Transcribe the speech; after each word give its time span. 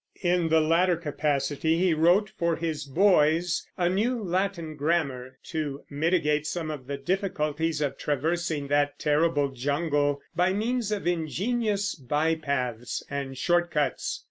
In 0.23 0.49
the 0.49 0.61
latter 0.61 0.95
capacity 0.97 1.77
he 1.77 1.93
wrote 1.93 2.31
for 2.35 2.55
his 2.55 2.85
boys 2.85 3.67
a 3.77 3.87
new 3.87 4.19
Latin 4.23 4.75
grammar, 4.75 5.37
to 5.43 5.83
mitigate 5.91 6.47
some 6.47 6.71
of 6.71 6.87
the 6.87 6.97
difficulties 6.97 7.81
of 7.81 7.99
traversing 7.99 8.67
that 8.69 8.97
terrible 8.97 9.49
jungle 9.49 10.19
by 10.35 10.53
means 10.53 10.91
of 10.91 11.05
ingenious 11.05 11.93
bypaths 11.93 13.03
and 13.11 13.37
short 13.37 13.69
cuts. 13.69 14.19